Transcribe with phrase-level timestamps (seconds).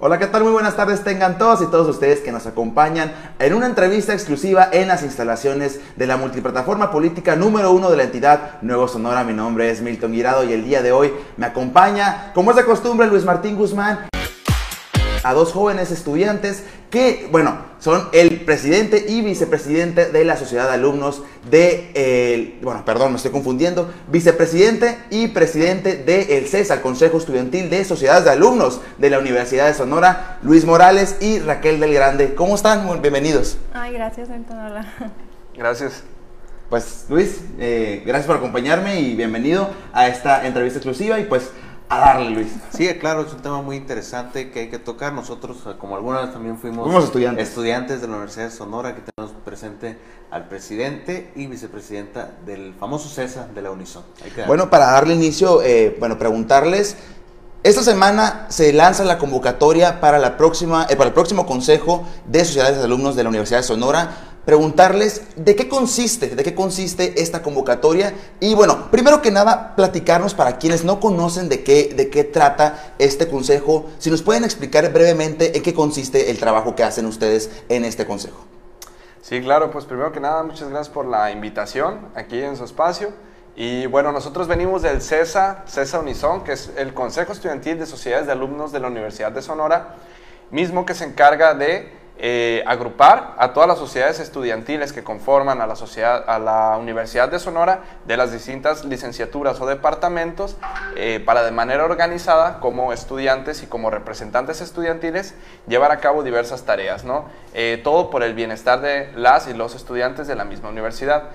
[0.00, 0.44] Hola, ¿qué tal?
[0.44, 4.68] Muy buenas tardes tengan todos y todos ustedes que nos acompañan en una entrevista exclusiva
[4.70, 9.24] en las instalaciones de la multiplataforma política número uno de la entidad Nuevo Sonora.
[9.24, 12.64] Mi nombre es Milton Guirado y el día de hoy me acompaña, como es de
[12.64, 14.08] costumbre, Luis Martín Guzmán
[15.22, 20.74] a dos jóvenes estudiantes que, bueno, son el presidente y vicepresidente de la Sociedad de
[20.74, 27.70] Alumnos de, bueno, perdón, me estoy confundiendo, vicepresidente y presidente del CESA, el Consejo Estudiantil
[27.70, 32.34] de Sociedades de Alumnos de la Universidad de Sonora, Luis Morales y Raquel del Grande.
[32.34, 32.86] ¿Cómo están?
[33.00, 33.58] Bienvenidos.
[33.72, 34.64] Ay, gracias, Antonio.
[35.54, 36.04] Gracias.
[36.68, 41.50] Pues Luis, eh, gracias por acompañarme y bienvenido a esta entrevista exclusiva y pues
[41.88, 42.48] a darle, Luis.
[42.76, 45.12] Sí, claro, es un tema muy interesante que hay que tocar.
[45.12, 47.48] Nosotros, como alguna vez también fuimos, estudiantes.
[47.48, 49.98] estudiantes de la Universidad de Sonora, que tenemos presente
[50.30, 54.02] al presidente y vicepresidenta del famoso CESA de la Unison.
[54.46, 56.96] Bueno, para darle inicio, eh, bueno, preguntarles.
[57.64, 62.44] Esta semana se lanza la convocatoria para, la próxima, eh, para el próximo Consejo de
[62.44, 67.20] Sociedades de Alumnos de la Universidad de Sonora preguntarles de qué consiste, de qué consiste
[67.20, 72.08] esta convocatoria y bueno, primero que nada platicarnos para quienes no conocen de qué, de
[72.08, 76.82] qué trata este consejo, si nos pueden explicar brevemente en qué consiste el trabajo que
[76.82, 78.38] hacen ustedes en este consejo.
[79.20, 83.10] Sí, claro, pues primero que nada, muchas gracias por la invitación aquí en su espacio.
[83.54, 88.24] Y bueno, nosotros venimos del CESA, CESA Unison, que es el Consejo Estudiantil de Sociedades
[88.24, 89.96] de Alumnos de la Universidad de Sonora,
[90.50, 95.68] mismo que se encarga de eh, agrupar a todas las sociedades estudiantiles que conforman a
[95.68, 100.56] la, sociedad, a la Universidad de Sonora de las distintas licenciaturas o departamentos
[100.96, 105.36] eh, para de manera organizada como estudiantes y como representantes estudiantiles
[105.68, 107.26] llevar a cabo diversas tareas, ¿no?
[107.54, 111.30] Eh, todo por el bienestar de las y los estudiantes de la misma universidad.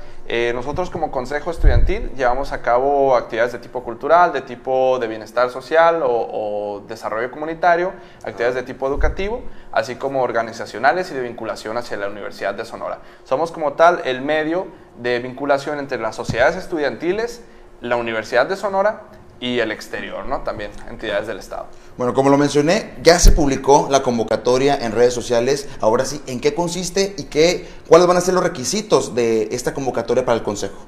[0.54, 5.50] Nosotros como Consejo Estudiantil llevamos a cabo actividades de tipo cultural, de tipo de bienestar
[5.50, 7.92] social o, o desarrollo comunitario,
[8.24, 9.42] actividades de tipo educativo,
[9.74, 13.00] así como organización y de vinculación hacia la Universidad de Sonora.
[13.26, 17.44] Somos como tal el medio de vinculación entre las sociedades estudiantiles,
[17.82, 19.02] la Universidad de Sonora
[19.44, 20.40] y el exterior, ¿no?
[20.40, 21.66] También entidades del Estado.
[21.98, 25.68] Bueno, como lo mencioné, ya se publicó la convocatoria en redes sociales.
[25.82, 29.74] Ahora sí, ¿en qué consiste y qué, cuáles van a ser los requisitos de esta
[29.74, 30.86] convocatoria para el Consejo?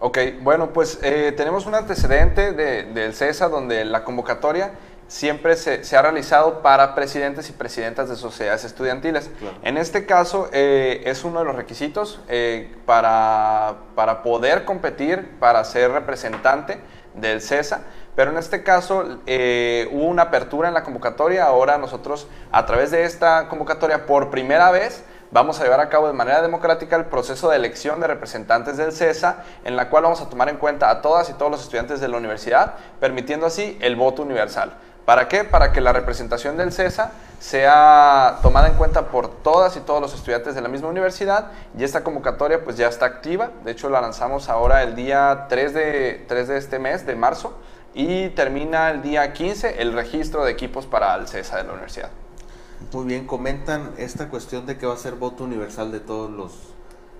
[0.00, 4.72] Ok, bueno, pues eh, tenemos un antecedente del CESA donde la convocatoria
[5.06, 9.30] siempre se, ha realizado para presidentes y presidentas de sociedades estudiantiles.
[9.62, 15.62] En este caso eh, es uno de los requisitos eh, para, para, poder competir, para
[15.64, 16.80] ser representante
[17.14, 17.82] del CESA,
[18.14, 22.90] pero en este caso eh, hubo una apertura en la convocatoria, ahora nosotros a través
[22.90, 27.06] de esta convocatoria por primera vez vamos a llevar a cabo de manera democrática el
[27.06, 30.90] proceso de elección de representantes del CESA, en la cual vamos a tomar en cuenta
[30.90, 34.74] a todas y todos los estudiantes de la universidad, permitiendo así el voto universal.
[35.04, 35.44] ¿Para qué?
[35.44, 40.14] Para que la representación del CESA sea tomada en cuenta por todas y todos los
[40.14, 43.50] estudiantes de la misma universidad y esta convocatoria pues ya está activa.
[43.64, 47.54] De hecho la lanzamos ahora el día 3 de, 3 de este mes, de marzo,
[47.92, 52.10] y termina el día 15 el registro de equipos para el CESA de la universidad.
[52.92, 56.52] Muy bien, comentan esta cuestión de que va a ser voto universal de todos los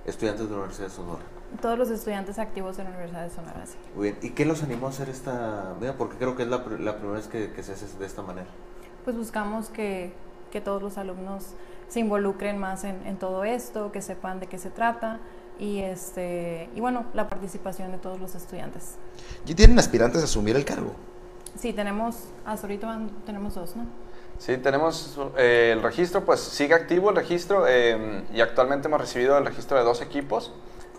[0.07, 1.23] estudiantes de la Universidad de Sonora
[1.61, 3.67] todos los estudiantes activos de la Universidad de Sonora.
[3.67, 3.77] Sí.
[3.95, 4.19] Muy bien.
[4.23, 5.97] ¿Y qué los animó a hacer esta medida?
[5.97, 8.49] Porque creo que es la, la primera vez que, se hace de esta manera.
[9.05, 10.13] Pues buscamos que,
[10.51, 11.55] que todos los alumnos
[11.89, 15.21] se involucren más en, en, todo esto, que sepan de qué se trata
[15.59, 18.97] y, este, y bueno, la participación de todos los estudiantes.
[19.47, 20.95] ¿Y tienen aspirantes a asumir el cargo?
[21.59, 23.87] Sí, tenemos, hasta ahorita tenemos dos, ¿no?
[24.39, 29.39] Sí, tenemos eh, el registro, pues sigue activo el registro eh, y actualmente hemos recibido
[29.39, 30.53] el registro de dos equipos.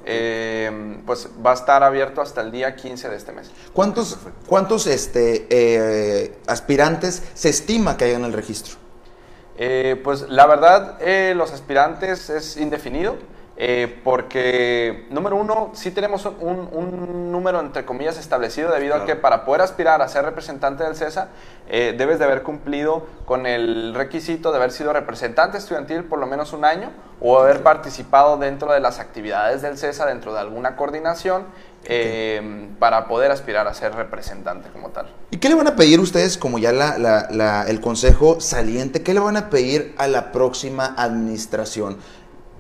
[0.08, 3.50] Eh, pues va a estar abierto hasta el día 15 de este mes.
[3.74, 8.76] ¿Cuántos, cuántos este, eh, aspirantes se estima que hay en el registro?
[9.58, 11.00] Eh, pues la verdad,
[11.34, 13.16] los aspirantes es indefinido.
[13.58, 19.46] Eh, porque, número uno, sí tenemos un, número, entre comillas, establecido debido a que para
[19.46, 21.30] poder aspirar a ser representante del CESA,
[21.70, 26.28] eh, debes de haber cumplido con el requisito de haber sido representante estudiantil por lo
[26.28, 26.92] menos un año
[27.22, 31.46] o haber participado dentro de las actividades del CESA, dentro de alguna coordinación,
[31.86, 35.08] eh, para poder aspirar a ser representante como tal.
[35.32, 36.72] ¿Y qué le van a pedir ustedes, como ya
[37.68, 41.98] el consejo saliente, qué le van a pedir a la próxima administración?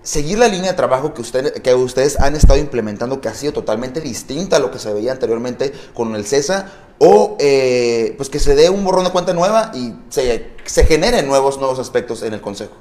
[0.05, 3.53] Seguir la línea de trabajo que, usted, que ustedes han estado implementando, que ha sido
[3.53, 8.39] totalmente distinta a lo que se veía anteriormente con el CESA, o eh, pues que
[8.39, 12.33] se dé un borrón de cuenta nueva y se, se generen nuevos, nuevos aspectos en
[12.33, 12.75] el Consejo.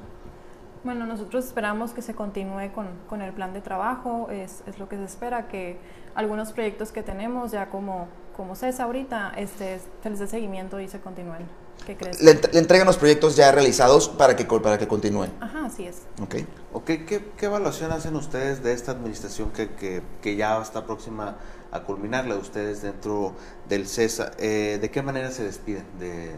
[0.85, 2.71] Bueno, nosotros esperamos que se continúe
[3.09, 5.79] con, el plan de trabajo, es, es, lo que se espera, que
[6.15, 10.89] algunos proyectos que tenemos ya como, como CESA ahorita, este, se les dé seguimiento y
[10.89, 11.64] se continúen.
[11.87, 12.23] Que crezca.
[12.25, 15.33] Le, ent- le entregan los proyectos ya realizados para que, para que continúen.
[15.41, 15.99] Ajá, así es.
[16.23, 16.37] Ok.
[16.73, 21.37] Ok, ¿qué, qué evaluación hacen ustedes de esta administración que, que, que ya está próxima
[21.71, 23.35] a culminar, la de ustedes dentro
[23.69, 24.33] del CESA?
[24.39, 26.33] Eh, ¿De qué manera se despiden de,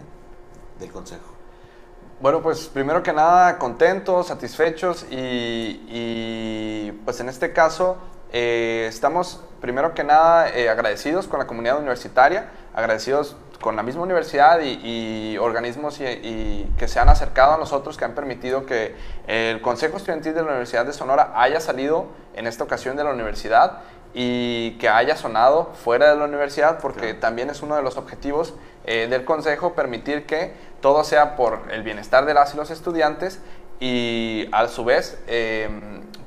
[0.80, 1.34] del Consejo?
[2.20, 5.16] Bueno, pues primero que nada, contentos, satisfechos y,
[5.88, 7.98] y, pues en este caso
[8.32, 14.02] eh, estamos primero que nada eh, agradecidos con la comunidad universitaria, agradecidos con la misma
[14.02, 18.66] universidad y, y organismos y, y que se han acercado a nosotros, que han permitido
[18.66, 18.94] que
[19.26, 23.10] el Consejo Estudiantil de la Universidad de Sonora haya salido en esta ocasión de la
[23.10, 23.78] universidad
[24.12, 27.18] y que haya sonado fuera de la universidad, porque Claro.
[27.20, 31.82] también es uno de los objetivos eh, del Consejo permitir que todo sea por el
[31.82, 33.40] bienestar de las y los estudiantes
[33.80, 35.68] y a su vez, eh,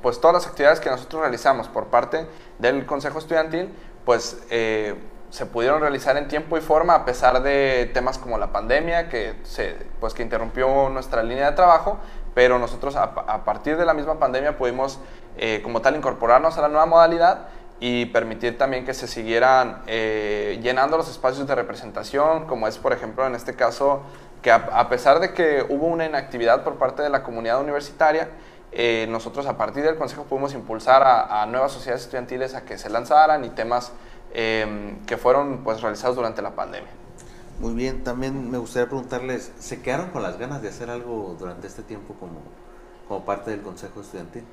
[0.02, 2.28] pues todas las actividades que nosotros realizamos por parte
[2.60, 3.74] del Consejo Estudiantil,
[4.06, 4.96] pues eh,
[5.30, 9.36] se pudieron realizar en tiempo y forma a pesar de temas como la pandemia que,
[9.44, 12.00] se, pues, que interrumpió nuestra línea de trabajo,
[12.34, 15.00] pero nosotros a, a partir de la misma pandemia pudimos
[15.38, 17.48] eh, como tal incorporarnos a la nueva modalidad
[17.80, 22.92] y permitir también que se siguieran eh, llenando los espacios de representación, como es por
[22.92, 24.02] ejemplo en este caso
[24.42, 28.30] que a, pesar de que hubo una inactividad por parte de la comunidad universitaria,
[28.72, 32.90] eh, nosotros a partir del Consejo pudimos impulsar a, nuevas sociedades estudiantiles a que se
[32.90, 33.92] lanzaran y temas
[34.34, 36.92] eh, que fueron pues realizados durante la pandemia.
[37.60, 41.68] Muy bien, también me gustaría preguntarles, ¿se quedaron con las ganas de hacer algo durante
[41.68, 42.40] este tiempo como,
[43.08, 44.46] como parte del Consejo Estudiantil?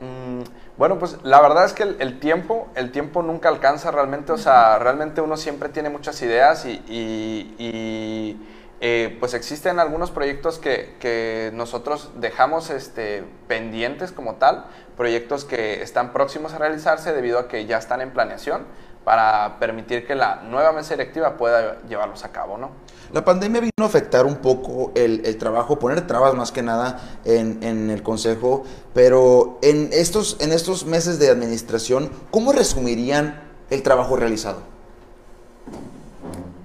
[0.00, 0.42] Mm,
[0.76, 4.78] Bueno, pues la verdad es que el, tiempo, el tiempo nunca alcanza realmente, o sea,
[4.78, 8.36] realmente uno siempre tiene muchas ideas y, y- y,
[8.80, 14.66] eh, pues existen algunos proyectos que, que nosotros dejamos este, pendientes como tal,
[14.96, 18.64] proyectos que están próximos a realizarse debido a que ya están en planeación
[19.04, 22.70] para permitir que la nueva mesa directiva pueda llevarlos a cabo, ¿no?
[23.12, 27.18] La pandemia vino a afectar un poco el, el trabajo, poner trabas más que nada
[27.24, 33.82] en, en el Consejo, pero en estos, en estos meses de administración, ¿cómo resumirían el
[33.82, 34.62] trabajo realizado?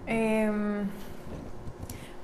[0.08, 0.90] Em,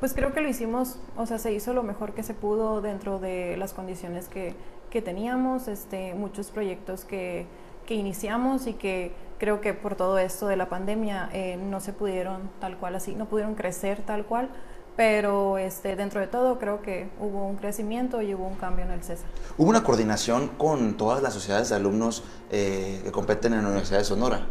[0.06, 3.18] pues creo que lo hicimos, o sea, se hizo lo mejor que se pudo dentro
[3.18, 4.54] de las condiciones que,
[4.92, 7.48] que teníamos, este, muchos proyectos que,
[7.88, 11.92] que iniciamos y que creo que por todo esto de la pandemia eh, no se
[11.92, 14.52] pudieron tal cual así, no pudieron crecer tal cual,
[14.96, 18.92] pero este, dentro de todo creo que hubo un crecimiento y hubo un cambio en
[18.92, 19.26] el CESA.
[19.58, 23.98] Hubo una coordinación con todas las sociedades de alumnos eh, que competen en la Universidad
[23.98, 24.46] de Sonora.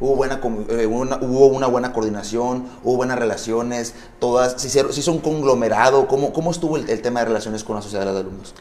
[0.00, 5.00] Hubo, buena, eh, una, hubo una buena coordinación, hubo buenas relaciones, todas, se, hicieron, se
[5.00, 6.08] hizo un conglomerado.
[6.08, 8.54] ¿Cómo, cómo estuvo el, el tema de relaciones con la sociedad de alumnos?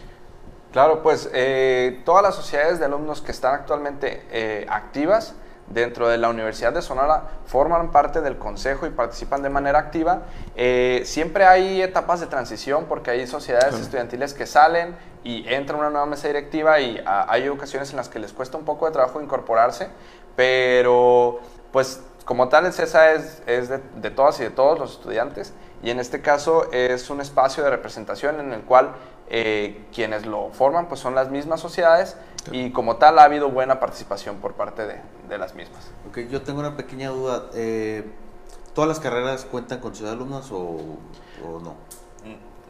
[0.73, 5.35] Claro, pues eh, todas las sociedades de alumnos que están actualmente eh, activas
[5.67, 10.23] dentro de la Universidad de Sonora forman parte del consejo y participan de manera activa.
[10.55, 15.89] Eh, siempre hay etapas de transición porque hay sociedades estudiantiles que salen y entra una
[15.89, 18.91] nueva mesa directiva y ah, hay ocasiones en las que les cuesta un poco de
[18.91, 19.87] trabajo incorporarse,
[20.35, 21.39] pero
[21.71, 25.53] pues como tal el CESA es, es de, de todas y de todos los estudiantes
[25.83, 28.91] y en este caso es un espacio de representación en el cual
[29.29, 32.17] eh, quienes lo forman pues son las mismas sociedades
[32.51, 35.91] y como tal ha habido buena participación por parte de, de las mismas.
[36.09, 37.49] Ok, yo tengo una pequeña duda.
[37.53, 38.11] eh,
[38.73, 40.77] ¿Todas las carreras cuentan con ciudad de alumnos o,
[41.45, 41.75] o no?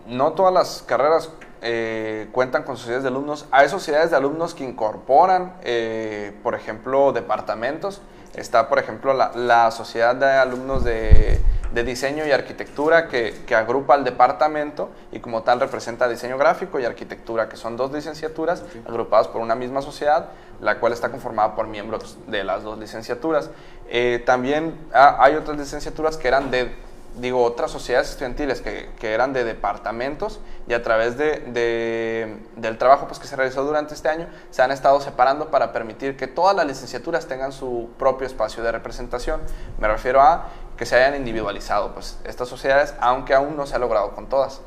[0.05, 1.29] No todas las carreras
[1.61, 3.45] eh, cuentan con sociedades de alumnos.
[3.51, 8.01] Hay sociedades de alumnos que incorporan, eh, por ejemplo, departamentos.
[8.35, 11.39] Está, por ejemplo, la, la sociedad de alumnos de,
[11.73, 16.79] de diseño y arquitectura que, que agrupa al departamento y como tal representa diseño gráfico
[16.79, 20.29] y arquitectura, que son dos licenciaturas agrupadas por una misma sociedad,
[20.61, 23.49] la cual está conformada por miembros de las dos licenciaturas.
[23.89, 26.75] Eh, también ah, hay otras licenciaturas que eran de
[27.19, 32.77] digo, otras sociedades estudiantiles que, que eran de departamentos y a través de, de- del
[32.77, 36.27] trabajo pues, que se realizó durante este año se han estado separando para permitir que
[36.27, 39.41] todas las licenciaturas tengan su propio espacio de representación.
[39.77, 43.79] Me refiero a que se hayan individualizado pues, estas sociedades, aunque aún no se ha
[43.79, 44.61] logrado con todas.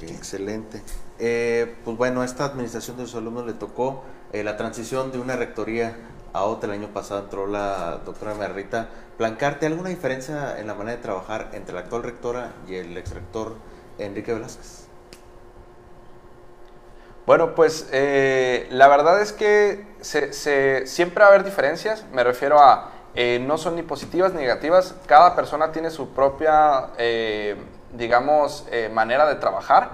[0.00, 0.82] Excelente.
[1.18, 5.18] Eh, pues bueno, a esta administración de sus alumnos le tocó eh, la transición de
[5.18, 5.96] una rectoría
[6.32, 6.72] a otra.
[6.74, 9.66] El año pasado entró la doctora Merrita Plancarte.
[9.66, 13.54] ¿Alguna diferencia en la manera de trabajar entre la actual rectora y el ex rector
[13.98, 14.84] Enrique Velázquez?
[17.26, 22.22] Bueno, pues eh, la verdad es que se- se- siempre va a haber diferencias, me
[22.22, 27.56] refiero a eh, no son ni positivas ni negativas, cada persona tiene su propia, eh,
[27.92, 29.90] digamos, manera de trabajar,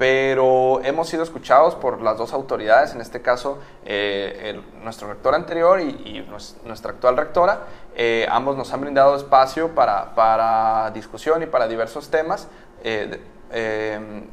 [0.00, 5.78] pero hemos sido escuchados por las dos autoridades, en este caso eh, nuestro rector anterior
[5.78, 6.26] y,
[6.64, 7.64] nuestra actual rectora.
[7.94, 12.48] Eh, ambos nos han brindado espacio para, para discusión y para diversos temas.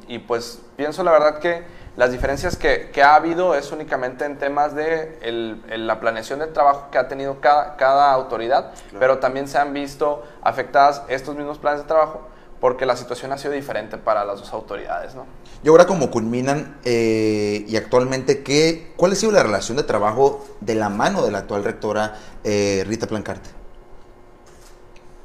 [0.07, 1.65] y pues pienso la verdad que
[1.97, 6.53] las diferencias que, que, ha habido es únicamente en temas de el, la planeación del
[6.53, 11.57] trabajo que ha tenido cada, cada autoridad, pero también se han visto afectadas estos mismos
[11.57, 12.21] planes de trabajo
[12.59, 15.15] porque la situación ha sido diferente para las dos autoridades.
[15.15, 15.25] ¿no?
[15.63, 20.45] Y ahora como culminan eh, y actualmente, ¿qué, ¿cuál ha sido la relación de trabajo
[20.61, 23.49] de la mano de la actual rectora eh, Rita Plancarte?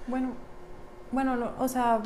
[0.06, 0.32] Bueno,
[1.10, 2.00] bueno, o sea,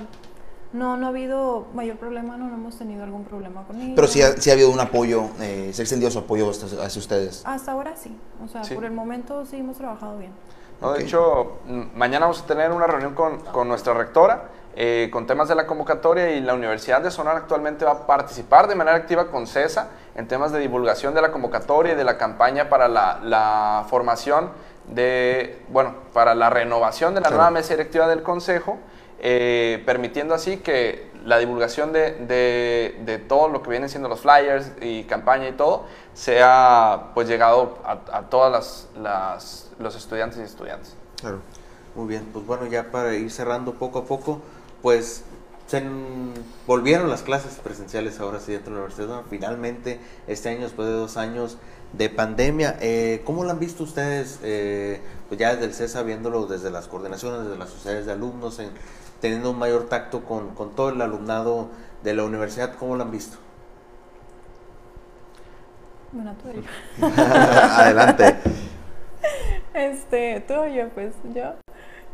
[0.72, 3.94] no, no ha habido mayor problema, no, hemos tenido algún problema con ella.
[3.94, 7.42] Pero sí ha, ha habido un apoyo, eh, se ha extendido su apoyo hacia ustedes.
[7.44, 10.32] Hasta ahora sí, o sea, por el momento sí hemos trabajado bien.
[10.80, 11.58] No, de hecho,
[11.94, 14.50] mañana vamos a tener una reunión con, con nuestra rectora.
[14.78, 18.68] Eh, con temas de la convocatoria y la Universidad de Sonora actualmente va a participar
[18.68, 22.18] de manera activa con CESA en temas de divulgación de la convocatoria y de la
[22.18, 24.50] campaña para la, la formación
[24.86, 28.78] de, bueno, para la renovación de la nueva mesa directiva del Consejo
[29.18, 34.72] eh, permitiendo así que la divulgación de, de, todo lo que vienen siendo los flyers
[34.80, 40.94] y campaña y todo sea pues llegado a, a todas las, los estudiantes y estudiantes.
[41.18, 41.40] Claro.
[41.94, 44.42] Muy bien, pues bueno, ya para ir cerrando poco a poco,
[44.86, 45.24] pues
[45.66, 45.82] se
[46.64, 49.22] volvieron las clases presenciales ahora sí dentro de la universidad.
[49.28, 51.58] Finalmente, este año, después de dos años
[51.92, 54.38] de pandemia, eh, ¿cómo lo han visto ustedes?
[54.44, 58.60] Eh, pues ya desde el CESA, viéndolo desde las coordinaciones, desde las sociedades de alumnos,
[58.60, 58.70] en,
[59.20, 61.68] teniendo un mayor tacto con, con todo el alumnado
[62.04, 63.38] de la universidad, ¿cómo lo han visto?
[66.12, 67.06] Bueno, tú yo.
[67.16, 68.36] Adelante.
[69.74, 71.54] Este, tú yo, pues yo.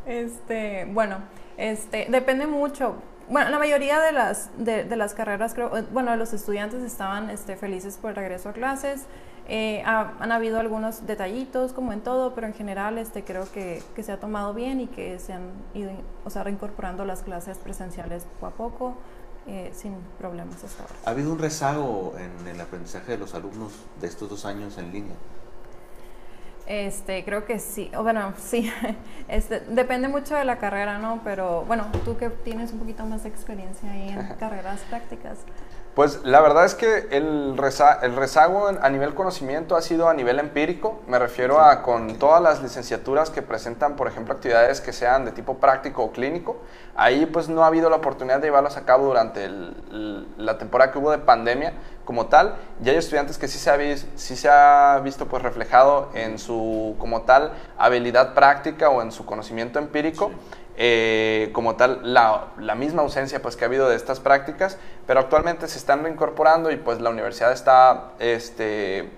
[0.07, 1.19] Este, bueno,
[1.57, 2.97] este, depende mucho.
[3.29, 7.97] Bueno, la mayoría de las, de, las carreras, creo, bueno, los estudiantes estaban este, felices
[7.97, 9.07] por el regreso a clases.
[9.49, 14.03] Eh, han habido algunos detallitos, como en todo, pero en general este, creo que, que,
[14.03, 15.91] se ha tomado bien y que se han ido
[16.25, 18.97] o sea, reincorporando las clases presenciales poco a poco.
[19.49, 20.95] Eh, sin problemas hasta ahora.
[21.05, 24.93] ¿Ha habido un rezago en el aprendizaje de los alumnos de estos dos años en
[24.93, 25.17] línea?
[26.73, 28.73] Este, creo que sí, o bueno, sí,
[29.29, 31.21] este, depende mucho de la carrera, ¿no?
[31.23, 35.41] Pero bueno, tú que tienes un poquito más de experiencia ahí en carreras prácticas.
[35.95, 37.55] Pues la verdad es que el,
[38.03, 41.03] el rezago a nivel conocimiento ha sido a nivel empírico.
[41.07, 45.33] Me refiero a con todas las licenciaturas que presentan, por ejemplo, actividades que sean de
[45.33, 46.57] tipo práctico o clínico.
[46.97, 49.51] Ahí pues no ha habido la oportunidad de llevarlas a cabo durante
[50.39, 51.75] la temporada que hubo de pandemia
[52.07, 52.57] como tal.
[52.83, 53.77] Y hay estudiantes que sí se ha,
[54.17, 59.27] sí se ha visto pues reflejado en su como tal habilidad práctica o en su
[59.27, 60.31] conocimiento empírico.
[60.77, 65.21] Eh, como tal la, la, misma ausencia pues que ha habido de estas prácticas, pero
[65.21, 69.11] actualmente se están reincorporando y pues la universidad está este,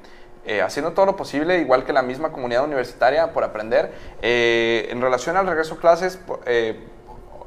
[0.46, 3.92] eh, haciendo todo lo posible, igual que la misma comunidad universitaria, por aprender.
[4.20, 6.18] Eh, en relación al regreso a clases,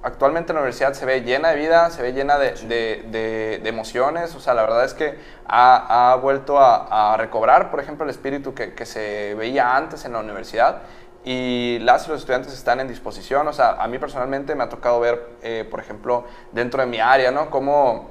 [0.04, 4.34] actualmente la universidad se ve llena de vida, se ve llena de, de, de, emociones,
[4.36, 8.10] o sea, la verdad es que ha, ha vuelto a, a, recobrar, por ejemplo, el
[8.10, 10.84] espíritu que, que se veía antes en la universidad
[11.24, 13.48] y las y los estudiantes están en disposición.
[13.48, 17.00] O sea, a mí personalmente me ha tocado ver, eh, por ejemplo, dentro de mi
[17.00, 17.50] área, ¿no?
[17.50, 18.10] Como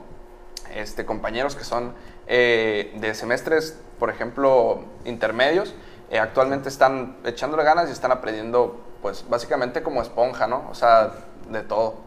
[0.74, 1.94] este, compañeros que son
[2.26, 5.74] eh, de semestres, por ejemplo, intermedios,
[6.10, 10.68] eh, actualmente están echándole ganas y están aprendiendo, pues, básicamente como esponja, ¿no?
[10.70, 11.12] O sea,
[11.50, 12.06] de todo.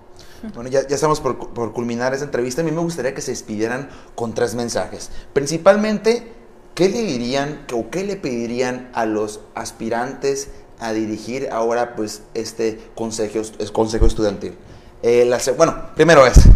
[0.54, 2.62] Bueno, ya, ya estamos por, por culminar esa entrevista.
[2.62, 5.12] A mí me gustaría que se despidieran con tres mensajes.
[5.34, 6.34] Principalmente,
[6.76, 12.80] ¿qué le dirían o qué le pedirían a los aspirantes a dirigir ahora pues este
[12.96, 13.40] consejo,
[13.74, 14.58] consejo estudiantil?
[15.02, 16.48] Eh, bueno, primero es.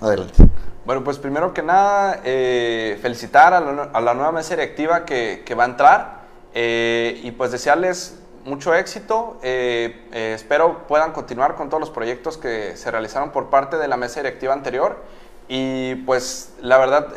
[0.00, 0.34] Adelante.
[0.84, 3.60] Bueno, pues primero que nada, eh, felicitar a
[4.00, 6.20] la, nueva mesa directiva que, que va a entrar
[6.54, 9.38] eh, y pues desearles mucho éxito.
[9.42, 14.20] espero puedan continuar con todos los proyectos que se realizaron por parte de la mesa
[14.20, 15.02] directiva anterior.
[15.48, 17.08] Y pues la verdad,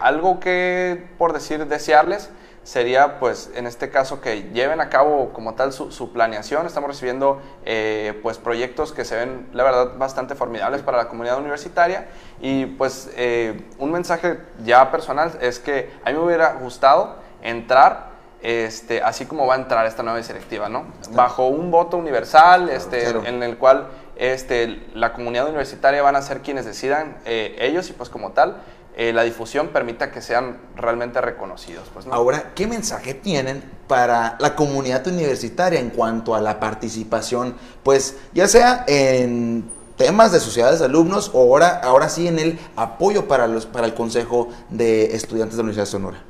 [0.00, 2.30] algo que por decir desearles
[2.66, 6.66] sería, pues, en este caso, que lleven a cabo como tal su, planeación.
[6.66, 11.38] Estamos recibiendo, eh, pues, proyectos que se ven, la verdad, bastante formidables para la comunidad
[11.38, 12.08] universitaria.
[12.40, 18.16] Y, pues, eh, un mensaje ya personal es que a mí me hubiera gustado entrar
[18.42, 20.86] este, así como va a entrar esta nueva directiva, ¿no?
[21.12, 26.42] Bajo un voto universal, este, en el cual este, la comunidad universitaria van a ser
[26.42, 28.58] quienes decidan eh, ellos y pues como tal
[28.98, 31.90] eh, la difusión permita que sean realmente reconocidos.
[31.92, 38.16] Pues, Ahora, ¿qué mensaje tienen para la comunidad universitaria en cuanto a la participación, pues
[38.32, 43.28] ya sea en temas de sociedades de alumnos o ahora, ahora sí en el apoyo
[43.28, 46.24] para, los, para el Consejo de Estudiantes de la Universidad de Sonora?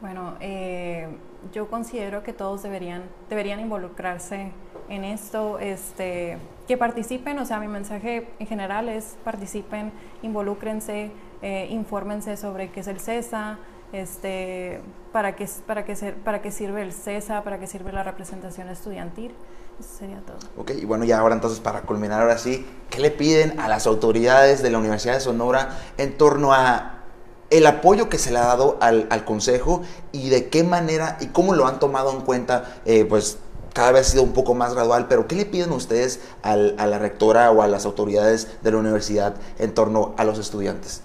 [0.00, 1.06] Bueno, eh,
[1.52, 4.52] yo considero que todos deberían, deberían involucrarse
[4.88, 9.92] en esto, este, que participen, o sea, mi mensaje en general es participen,
[10.22, 11.10] involúcrense,
[11.42, 13.58] eh, infórmense sobre qué es el CESA,
[13.92, 14.80] este,
[15.12, 19.34] para, qué, para, qué para qué sirve el CESA, para qué sirve la representación estudiantil.
[19.80, 20.38] Eso sería todo.
[20.56, 23.86] Ok, y bueno, ya ahora entonces para culminar ahora sí, ¿qué le piden a las
[23.86, 26.94] autoridades de la Universidad de Sonora en torno a
[27.50, 31.26] el apoyo que se le ha dado al, al Consejo y de qué manera y
[31.26, 33.38] cómo lo han tomado en cuenta, eh, pues
[33.78, 36.86] cada vez ha sido un poco más gradual, pero ¿qué le piden ustedes al, a
[36.88, 41.00] la rectora o a las autoridades de la universidad en torno a los estudiantes?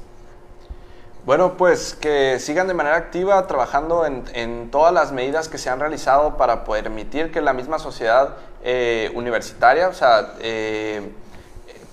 [1.24, 5.70] Bueno, pues que sigan de manera activa trabajando en, en, todas las medidas que se
[5.70, 11.12] han realizado para permitir que la misma sociedad eh, universitaria, o sea, eh,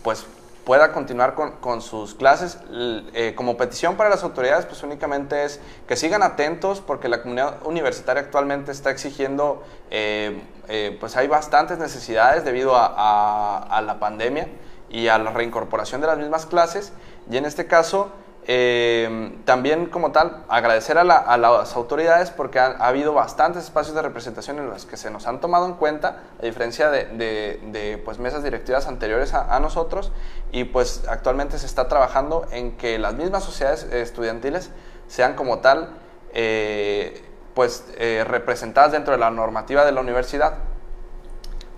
[0.03, 0.25] pues
[0.65, 2.59] pueda continuar con, con sus clases.
[2.71, 7.59] Eh, como petición para las autoridades, pues únicamente es que sigan atentos porque la comunidad
[7.65, 13.99] universitaria actualmente está exigiendo, eh, eh, pues hay bastantes necesidades debido a, a, a la
[13.99, 14.49] pandemia
[14.91, 16.93] y a la reincorporación de las mismas clases.
[17.31, 18.11] Y en este caso,
[18.47, 23.65] eh, también como tal, agradecer a, la, a, las autoridades porque ha, ha, habido bastantes
[23.65, 27.05] espacios de representación en los que se nos han tomado en cuenta, a diferencia de,
[27.05, 30.11] de, de pues, mesas directivas anteriores a, a, nosotros,
[30.53, 34.71] y pues actualmente se está trabajando en que las mismas sociedades estudiantiles
[35.07, 35.91] sean como tal
[36.33, 37.23] eh,
[37.55, 40.55] pues, eh, representadas dentro de la normativa de la universidad.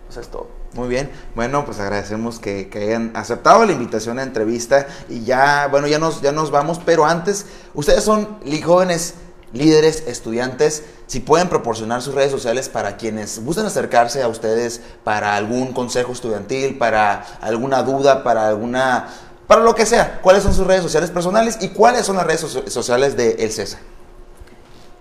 [0.06, 0.61] Pues es todo.
[0.74, 5.86] Muy bien, bueno, pues agradecemos que, hayan aceptado la invitación a entrevista y ya, bueno,
[5.86, 9.14] ya nos, ya nos vamos, pero antes, ustedes son jóvenes
[9.52, 15.36] líderes, estudiantes, si pueden proporcionar sus redes sociales para quienes gusten acercarse a ustedes para
[15.36, 19.08] algún consejo estudiantil, para alguna duda, para alguna,
[19.46, 22.40] para lo que sea, ¿cuáles son sus redes sociales personales y cuáles son las redes
[22.40, 23.80] so sociales de El César?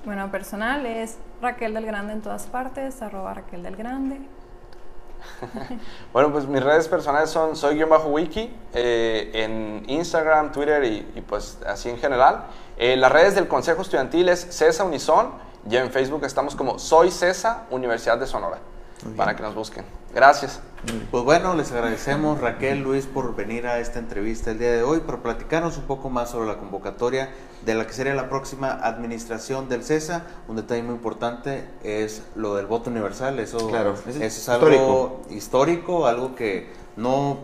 [0.04, 4.20] Bueno, personal es Raquel del Grande en todas partes, arroba Raquel del Grande.
[6.13, 11.90] bueno, pues mis redes personales son soy-wiki eh, en Instagram, Twitter y, y, pues así
[11.90, 12.46] en general.
[12.77, 15.34] Eh, las redes del Consejo Estudiantil es CESA Unison
[15.70, 18.71] y en Facebook estamos como Soy CESA Universidad de Sonora
[19.16, 19.83] para que nos busquen.
[20.14, 20.59] Gracias.
[21.11, 25.00] Pues bueno, les agradecemos Raquel, Luis por venir a esta entrevista el día de hoy,
[25.00, 27.29] por platicarnos un poco más sobre la convocatoria
[27.64, 30.24] de la que sería la próxima administración del CESA.
[30.48, 36.07] Un detalle muy importante es lo del voto universal, eso, claro, eso es algo histórico,
[36.07, 37.37] algo que no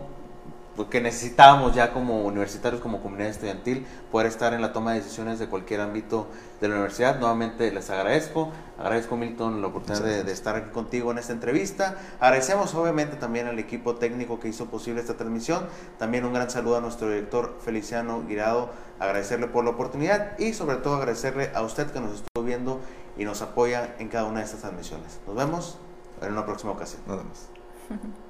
[0.88, 5.38] que necesitábamos ya como universitarios, como comunidad estudiantil, poder estar en la toma de decisiones
[5.38, 6.28] de cualquier ámbito
[6.60, 7.18] de la universidad.
[7.18, 11.96] Nuevamente les agradezco, agradezco Milton la oportunidad de, de, estar aquí contigo en esta entrevista.
[12.20, 15.66] Agradecemos obviamente también al equipo técnico que hizo posible esta transmisión.
[15.98, 20.76] También un gran saludo a nuestro director Feliciano Guirado, agradecerle por la oportunidad y sobre
[20.76, 22.80] todo agradecerle a usted que nos estuvo viendo
[23.16, 25.18] y nos apoya en cada una de estas transmisiones.
[25.26, 25.78] Nos vemos
[26.22, 27.02] en una próxima ocasión.
[27.06, 27.48] Nos vemos.